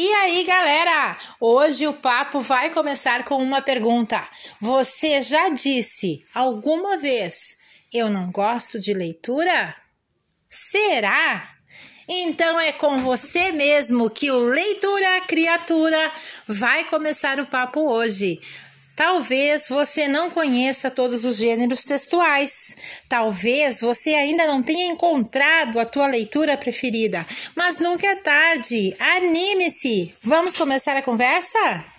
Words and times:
E 0.00 0.12
aí, 0.12 0.44
galera? 0.44 1.18
Hoje 1.40 1.88
o 1.88 1.92
papo 1.92 2.40
vai 2.40 2.70
começar 2.70 3.24
com 3.24 3.42
uma 3.42 3.60
pergunta. 3.60 4.28
Você 4.60 5.20
já 5.20 5.48
disse 5.48 6.24
alguma 6.32 6.96
vez 6.96 7.58
eu 7.92 8.08
não 8.08 8.30
gosto 8.30 8.78
de 8.78 8.94
leitura? 8.94 9.74
Será? 10.48 11.52
Então 12.08 12.60
é 12.60 12.70
com 12.70 12.98
você 12.98 13.50
mesmo 13.50 14.08
que 14.08 14.30
o 14.30 14.38
Leitura 14.38 15.20
Criatura 15.26 16.12
vai 16.46 16.84
começar 16.84 17.40
o 17.40 17.46
papo 17.46 17.80
hoje. 17.80 18.38
Talvez 18.98 19.68
você 19.68 20.08
não 20.08 20.28
conheça 20.28 20.90
todos 20.90 21.24
os 21.24 21.36
gêneros 21.36 21.84
textuais. 21.84 22.76
Talvez 23.08 23.80
você 23.80 24.10
ainda 24.10 24.44
não 24.44 24.60
tenha 24.60 24.92
encontrado 24.92 25.78
a 25.78 25.84
tua 25.84 26.08
leitura 26.08 26.56
preferida. 26.56 27.24
Mas 27.54 27.78
nunca 27.78 28.08
é 28.08 28.16
tarde. 28.16 28.96
Anime-se. 28.98 30.12
Vamos 30.20 30.56
começar 30.56 30.96
a 30.96 31.02
conversa? 31.02 31.97